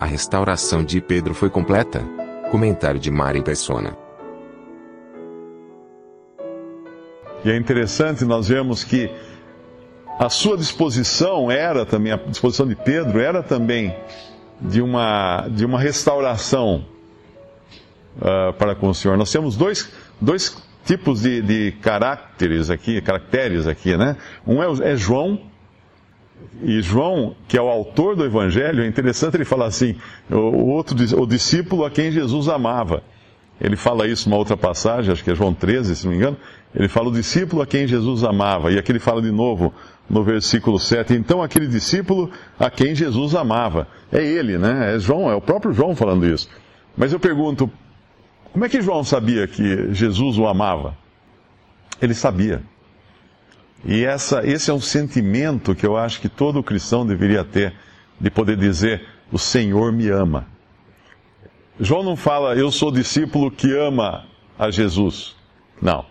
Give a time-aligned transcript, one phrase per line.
[0.00, 2.04] A restauração de Pedro foi completa.
[2.50, 3.96] Comentário de Mari Persona.
[7.44, 9.10] E é interessante nós vemos que
[10.18, 13.94] a sua disposição era também, a disposição de Pedro era também
[14.60, 16.84] de uma, de uma restauração
[18.16, 19.16] uh, para com o Senhor.
[19.16, 24.16] Nós temos dois, dois tipos de, de caracteres aqui, caracteres aqui, né?
[24.46, 25.40] Um é, é João,
[26.62, 29.96] e João, que é o autor do Evangelho, é interessante ele falar assim,
[30.30, 33.02] o, outro, o discípulo a quem Jesus amava.
[33.60, 36.36] Ele fala isso numa outra passagem, acho que é João 13, se não me engano.
[36.74, 38.70] Ele fala o discípulo a quem Jesus amava.
[38.70, 39.72] E aqui ele fala de novo
[40.08, 41.14] no versículo 7.
[41.14, 43.88] Então, aquele discípulo a quem Jesus amava.
[44.12, 44.94] É ele, né?
[44.94, 46.48] É João, é o próprio João falando isso.
[46.96, 47.70] Mas eu pergunto,
[48.52, 50.96] como é que João sabia que Jesus o amava?
[52.00, 52.62] Ele sabia.
[53.84, 57.74] E essa, esse é um sentimento que eu acho que todo cristão deveria ter,
[58.20, 60.46] de poder dizer: O Senhor me ama.
[61.80, 64.24] João não fala, eu sou discípulo que ama
[64.58, 65.36] a Jesus.
[65.80, 66.04] Não.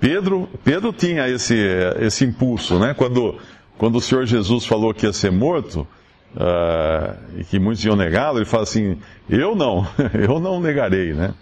[0.00, 1.54] Pedro, Pedro tinha esse,
[1.98, 2.94] esse impulso, né?
[2.94, 3.38] Quando,
[3.76, 5.86] quando o Senhor Jesus falou que ia ser morto,
[6.34, 11.34] uh, e que muitos iam negá-lo, ele fala assim: Eu não, eu não negarei, né?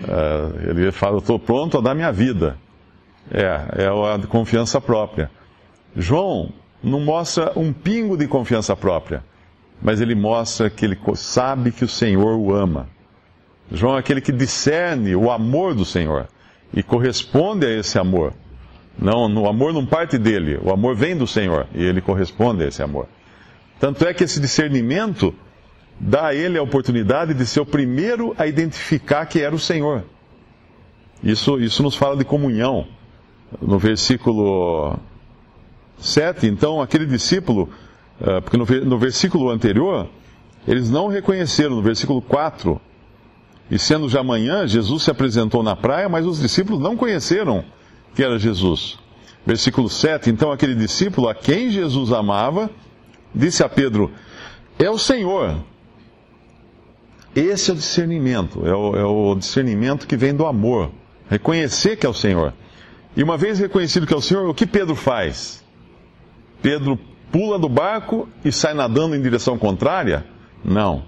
[0.00, 2.58] Uh, ele fala: Estou pronto a dar minha vida.
[3.30, 5.30] É, é a confiança própria.
[5.96, 6.50] João
[6.82, 9.22] não mostra um pingo de confiança própria,
[9.80, 12.88] mas ele mostra que ele sabe que o Senhor o ama.
[13.70, 16.28] João é aquele que discerne o amor do Senhor
[16.74, 18.34] e corresponde a esse amor.
[18.98, 22.68] Não, o amor não parte dele, o amor vem do Senhor e ele corresponde a
[22.68, 23.08] esse amor.
[23.80, 25.34] Tanto é que esse discernimento
[25.98, 30.04] dá a ele a oportunidade de ser o primeiro a identificar que era o Senhor.
[31.22, 32.86] Isso, isso nos fala de comunhão.
[33.60, 34.98] No versículo
[35.98, 37.68] 7, então, aquele discípulo,
[38.20, 40.08] eh, porque no, versículo anterior,
[40.66, 42.80] eles não reconheceram, no versículo 4,
[43.70, 47.64] e sendo já manhã, Jesus se apresentou na praia, mas os discípulos não conheceram
[48.14, 48.98] que era Jesus.
[49.46, 52.70] Versículo 7, então aquele discípulo a quem Jesus amava,
[53.34, 54.10] disse a Pedro:
[54.78, 55.56] É o Senhor.
[57.34, 60.90] Esse é o discernimento, é o, é o discernimento que vem do amor.
[61.30, 62.52] Reconhecer que é o Senhor.
[63.16, 65.62] E uma vez reconhecido que é o Senhor, o que Pedro faz?
[66.62, 66.98] Pedro
[67.30, 70.24] pula do barco e sai nadando em direção contrária?
[70.64, 71.04] Não.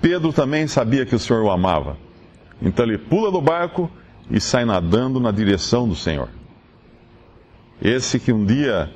[0.00, 1.96] Pedro também sabia que o Senhor o amava.
[2.60, 3.90] Então ele pula do barco
[4.30, 6.28] e sai nadando na direção do Senhor.
[7.80, 8.90] Esse que um dia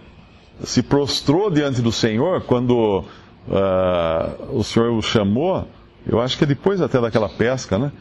[0.64, 3.04] se prostrou diante do Senhor quando
[3.48, 5.66] uh, o Senhor o chamou,
[6.06, 7.92] eu acho que é depois até daquela pesca, né?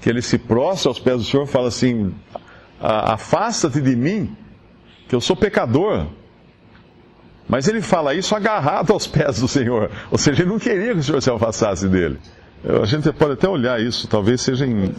[0.00, 2.14] Que ele se prostra aos pés do Senhor e fala assim:
[2.80, 4.36] afasta-te de mim,
[5.08, 6.06] que eu sou pecador.
[7.48, 9.90] Mas ele fala isso agarrado aos pés do Senhor.
[10.10, 12.18] Ou seja, ele não queria que o Senhor se afastasse dele.
[12.64, 14.94] A gente pode até olhar isso, talvez seja em.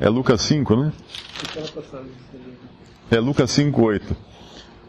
[0.00, 0.92] É Lucas 5, né?
[3.10, 4.16] É Lucas 5, 8.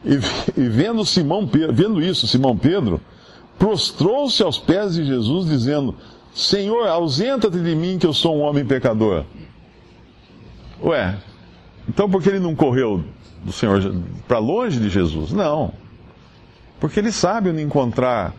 [0.04, 0.16] E,
[0.60, 3.00] e vendo Simão Pedro, vendo isso, Simão Pedro
[3.60, 5.96] prostrou-se aos pés de Jesus, dizendo:
[6.34, 9.26] Senhor, ausenta-te de mim, que eu sou um homem pecador.
[10.82, 11.18] Ué,
[11.90, 13.04] então por que ele não correu
[13.44, 13.82] do Senhor
[14.28, 15.32] para longe de Jesus?
[15.32, 15.74] Não.
[16.80, 18.34] Porque ele sabe onde encontrar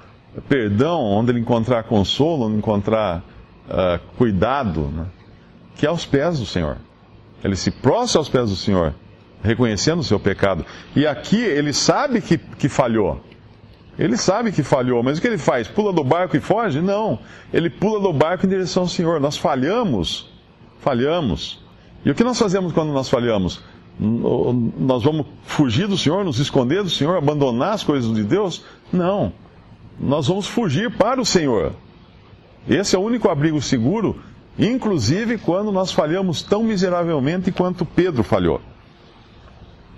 [0.49, 3.25] perdão, onde ele encontrar consolo, onde encontrar
[3.69, 5.06] uh, cuidado, né?
[5.75, 6.77] que é aos pés do Senhor.
[7.43, 8.94] Ele se prostra aos pés do Senhor,
[9.43, 10.65] reconhecendo o seu pecado.
[10.94, 13.20] E aqui ele sabe que, que falhou.
[13.99, 15.67] Ele sabe que falhou, mas o que ele faz?
[15.67, 16.81] Pula do barco e foge?
[16.81, 17.19] Não.
[17.53, 19.20] Ele pula do barco em direção ao Senhor.
[19.20, 20.31] Nós falhamos.
[20.79, 21.61] Falhamos.
[22.05, 23.61] E o que nós fazemos quando nós falhamos?
[23.99, 28.64] Nós vamos fugir do Senhor, nos esconder do Senhor, abandonar as coisas de Deus?
[28.93, 29.32] Não.
[29.99, 31.73] Nós vamos fugir para o Senhor.
[32.69, 34.20] Esse é o único abrigo seguro,
[34.58, 38.61] inclusive quando nós falhamos tão miseravelmente quanto Pedro falhou.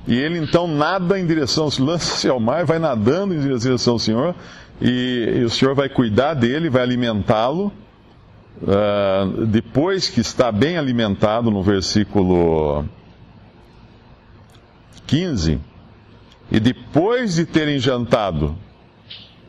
[0.07, 4.35] E ele então nada em direção, lança-se ao mar, vai nadando em direção ao Senhor,
[4.81, 7.73] e, e o Senhor vai cuidar dele, vai alimentá-lo,
[8.63, 12.85] Uh, depois que está bem alimentado, no versículo
[15.07, 15.59] 15,
[16.49, 18.57] e depois de terem jantado,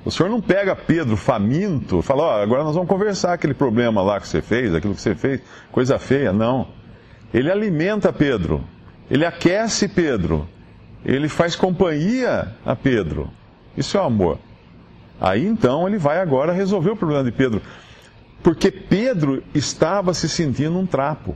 [0.03, 4.01] o senhor não pega Pedro faminto e fala: Ó, agora nós vamos conversar aquele problema
[4.01, 6.33] lá que você fez, aquilo que você fez, coisa feia.
[6.33, 6.67] Não.
[7.31, 8.63] Ele alimenta Pedro,
[9.11, 10.47] ele aquece Pedro,
[11.05, 13.29] ele faz companhia a Pedro.
[13.77, 14.39] Isso é amor.
[15.21, 17.61] Aí então ele vai agora resolver o problema de Pedro.
[18.43, 21.35] Porque Pedro estava se sentindo um trapo.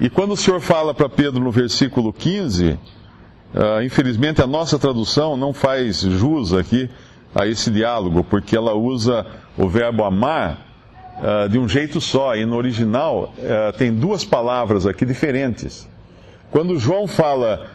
[0.00, 2.78] E quando o Senhor fala para Pedro no versículo 15,
[3.54, 6.88] uh, infelizmente a nossa tradução não faz jus aqui
[7.34, 9.26] a esse diálogo, porque ela usa
[9.58, 10.66] o verbo amar
[11.18, 15.88] uh, de um jeito só, e no original uh, tem duas palavras aqui diferentes.
[16.52, 17.68] Quando João fala,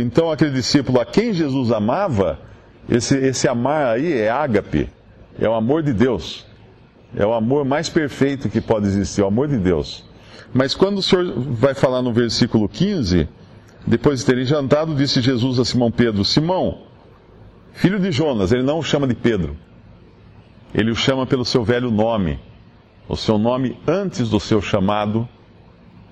[0.00, 2.38] então aquele discípulo a quem Jesus amava,
[2.88, 4.88] esse, esse amar aí é ágape,
[5.38, 6.46] é o amor de Deus.
[7.14, 10.04] É o amor mais perfeito que pode existir, o amor de Deus.
[10.54, 13.28] Mas quando o Senhor vai falar no versículo 15,
[13.86, 16.82] depois de terem jantado, disse Jesus a Simão Pedro: Simão,
[17.72, 19.56] filho de Jonas, ele não o chama de Pedro,
[20.74, 22.38] ele o chama pelo seu velho nome,
[23.08, 25.28] o seu nome antes do seu chamado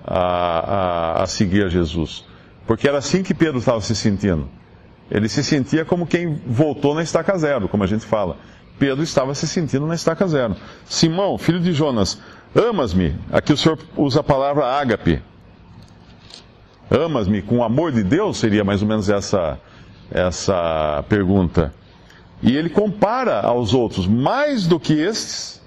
[0.05, 2.25] a, a, a seguir a Jesus.
[2.65, 4.47] Porque era assim que Pedro estava se sentindo.
[5.09, 8.37] Ele se sentia como quem voltou na estaca zero, como a gente fala.
[8.79, 10.55] Pedro estava se sentindo na estaca zero.
[10.85, 12.19] Simão, filho de Jonas,
[12.55, 13.13] amas-me?
[13.31, 15.21] Aqui o Senhor usa a palavra ágape.
[16.89, 18.37] Amas-me com o amor de Deus?
[18.37, 19.59] Seria mais ou menos essa,
[20.09, 21.73] essa pergunta.
[22.41, 25.61] E ele compara aos outros, mais do que estes,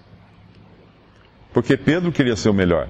[1.53, 2.89] porque Pedro queria ser o melhor.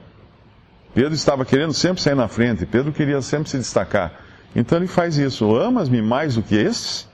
[0.95, 4.13] Pedro estava querendo sempre sair na frente, Pedro queria sempre se destacar.
[4.55, 7.09] Então ele faz isso: Amas-me mais do que estes?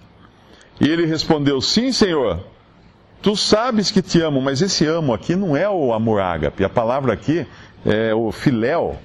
[0.79, 2.45] E ele respondeu: Sim, Senhor.
[3.21, 6.65] Tu sabes que te amo, mas esse amo aqui não é o amor ágape.
[6.65, 7.47] A palavra aqui
[7.85, 8.97] é o filéu,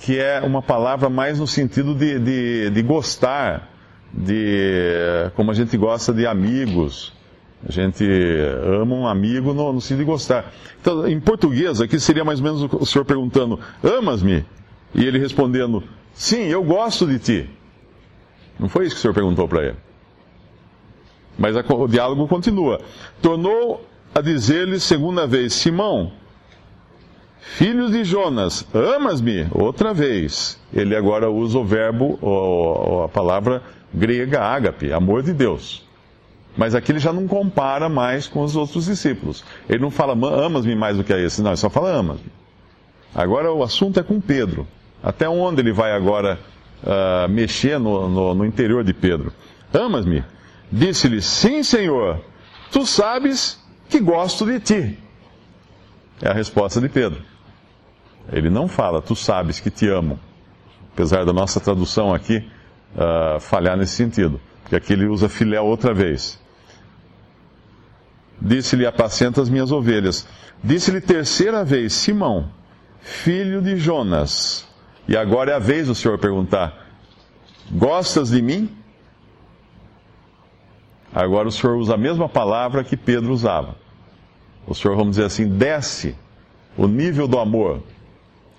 [0.00, 3.70] que é uma palavra mais no sentido de, de, de gostar,
[4.12, 7.14] de como a gente gosta de amigos.
[7.66, 8.04] A gente
[8.82, 10.52] ama um amigo no, no sentido de gostar.
[10.80, 14.44] Então, em português, aqui seria mais ou menos o senhor perguntando: Amas-me?
[14.94, 17.50] E ele respondendo: Sim, eu gosto de ti.
[18.58, 19.76] Não foi isso que o senhor perguntou para ele.
[21.38, 22.80] Mas a, o diálogo continua.
[23.20, 23.84] Tornou
[24.14, 26.12] a dizer-lhe segunda vez: Simão,
[27.40, 29.46] filho de Jonas, amas-me?
[29.52, 30.60] Outra vez.
[30.72, 32.18] Ele agora usa o verbo,
[33.04, 33.62] a palavra
[33.92, 35.86] grega ágape, amor de Deus.
[36.56, 39.44] Mas aqui ele já não compara mais com os outros discípulos.
[39.68, 42.30] Ele não fala amas-me mais do que a esse, não, ele só fala amas-me.
[43.14, 44.66] Agora o assunto é com Pedro.
[45.02, 46.38] Até onde ele vai agora
[46.82, 49.32] uh, mexer no, no, no interior de Pedro?
[49.72, 50.22] Amas-me?
[50.72, 52.24] Disse-lhe: Sim, Senhor,
[52.70, 54.98] tu sabes que gosto de ti.
[56.22, 57.22] É a resposta de Pedro.
[58.32, 60.18] Ele não fala, tu sabes que te amo.
[60.94, 62.38] Apesar da nossa tradução aqui
[62.94, 64.40] uh, falhar nesse sentido.
[64.62, 66.40] Porque aqui ele usa filé outra vez.
[68.40, 70.26] Disse-lhe: Apacenta as minhas ovelhas.
[70.64, 72.50] Disse-lhe terceira vez: Simão,
[73.00, 74.66] filho de Jonas.
[75.06, 76.88] E agora é a vez do Senhor perguntar:
[77.70, 78.81] Gostas de mim?
[81.14, 83.76] Agora o Senhor usa a mesma palavra que Pedro usava.
[84.66, 86.16] O Senhor, vamos dizer assim, desce
[86.76, 87.82] o nível do amor.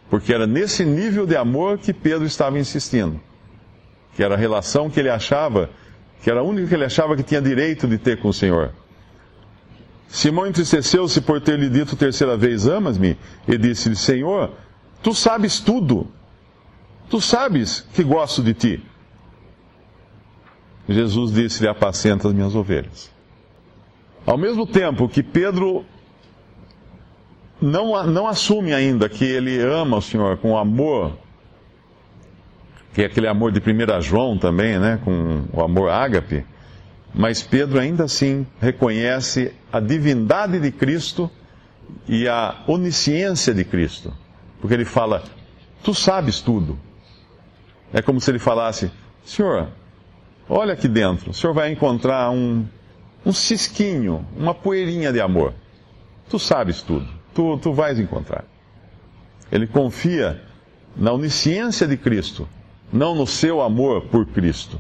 [0.10, 3.20] Porque era nesse nível de amor que Pedro estava insistindo.
[4.16, 5.70] Que era a relação que ele achava,
[6.22, 8.72] que era a única que ele achava que tinha direito de ter com o Senhor.
[10.08, 13.18] Simão entristeceu-se por ter lhe dito terceira vez: Amas-me?
[13.48, 14.52] E disse-lhe: Senhor,
[15.02, 16.08] tu sabes tudo.
[17.10, 18.84] Tu sabes que gosto de ti.
[20.88, 23.12] Jesus disse-lhe: Apacenta as minhas ovelhas.
[24.26, 25.86] Ao mesmo tempo que Pedro
[27.62, 31.18] não, não assume ainda que ele ama o Senhor com amor,
[32.94, 36.46] que é aquele amor de 1 João também, né, com o amor ágape,
[37.14, 41.30] mas Pedro ainda assim reconhece a divindade de Cristo
[42.08, 44.14] e a onisciência de Cristo.
[44.60, 45.24] Porque ele fala:
[45.84, 46.78] Tu sabes tudo.
[47.92, 48.92] É como se ele falasse:
[49.24, 49.70] Senhor,
[50.50, 52.66] Olha aqui dentro, o senhor vai encontrar um,
[53.26, 55.54] um cisquinho, uma poeirinha de amor.
[56.30, 58.44] Tu sabes tudo, tu, tu vais encontrar.
[59.52, 60.42] Ele confia
[60.96, 62.48] na onisciência de Cristo,
[62.92, 64.80] não no seu amor por Cristo.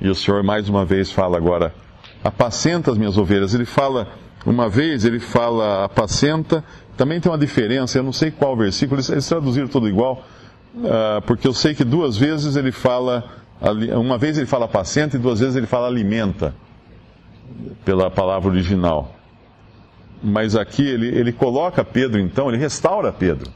[0.00, 1.74] E o Senhor mais uma vez fala agora,
[2.22, 3.54] apacenta as minhas ovelhas.
[3.54, 4.08] Ele fala,
[4.46, 6.64] uma vez ele fala apacenta,
[6.96, 10.24] também tem uma diferença, eu não sei qual versículo, eles, traduziram tudo igual,
[10.76, 13.24] uh, porque eu sei que duas vezes ele fala
[13.96, 16.54] uma vez ele fala apacenta e duas vezes ele fala alimenta,
[17.84, 19.14] pela palavra original.
[20.22, 23.50] Mas aqui ele, ele coloca Pedro, então, ele restaura Pedro.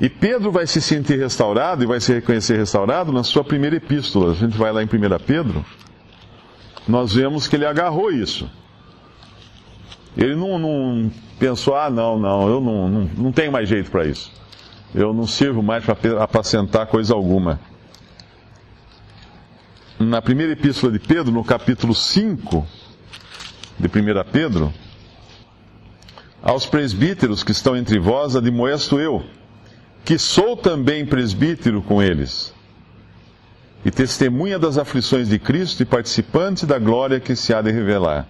[0.00, 4.32] E Pedro vai se sentir restaurado e vai se reconhecer restaurado na sua primeira epístola.
[4.32, 4.88] A gente vai lá em 1
[5.26, 5.64] Pedro,
[6.86, 8.48] nós vemos que ele agarrou isso.
[10.16, 14.06] Ele não, não pensou, ah, não, não, eu não, não, não tenho mais jeito para
[14.06, 14.32] isso.
[14.94, 17.60] Eu não sirvo mais para apacentar coisa alguma.
[19.98, 22.66] Na primeira epístola de Pedro, no capítulo 5
[23.78, 24.70] de 1 Pedro,
[26.42, 29.24] aos presbíteros que estão entre vós, admoesto eu,
[30.04, 32.52] que sou também presbítero com eles,
[33.86, 38.28] e testemunha das aflições de Cristo e participante da glória que se há de revelar.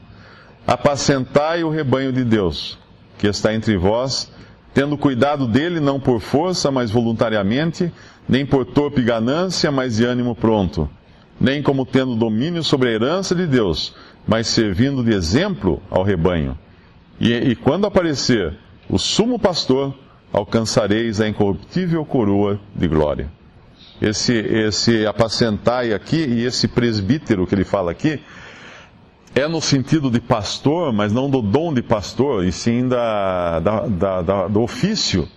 [0.64, 2.78] Apacentai o rebanho de Deus,
[3.18, 4.30] que está entre vós,
[4.72, 7.92] tendo cuidado dele não por força, mas voluntariamente,
[8.28, 10.88] nem por torpe ganância, mas de ânimo pronto,
[11.40, 13.94] nem como tendo domínio sobre a herança de Deus,
[14.26, 16.58] mas servindo de exemplo ao rebanho.
[17.20, 18.56] E, e quando aparecer
[18.88, 19.94] o sumo pastor,
[20.32, 23.30] alcançareis a incorruptível coroa de glória.
[24.00, 28.20] Esse, esse apacentai aqui e esse presbítero que ele fala aqui,
[29.34, 33.80] é no sentido de pastor, mas não do dom de pastor, e sim da, da,
[33.86, 35.28] da, da, do ofício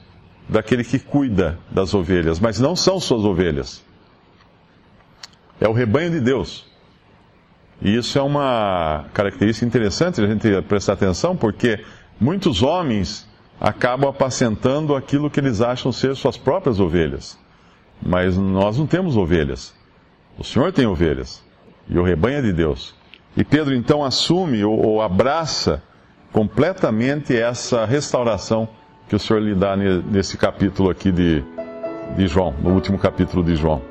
[0.47, 3.83] daquele que cuida das ovelhas, mas não são suas ovelhas.
[5.59, 6.65] É o rebanho de Deus.
[7.81, 11.83] E isso é uma característica interessante a gente prestar atenção, porque
[12.19, 13.27] muitos homens
[13.59, 17.37] acabam apacentando aquilo que eles acham ser suas próprias ovelhas.
[18.01, 19.73] Mas nós não temos ovelhas.
[20.37, 21.43] O Senhor tem ovelhas.
[21.89, 22.95] E o rebanho é de Deus.
[23.35, 25.81] E Pedro então assume ou, ou abraça
[26.31, 28.69] completamente essa restauração
[29.07, 31.43] que o Senhor lhe dá nesse capítulo aqui de,
[32.15, 33.81] de João, no último capítulo de João.